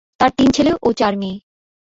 [0.19, 1.37] তার তিন ছেলে ও চার মেয়ে।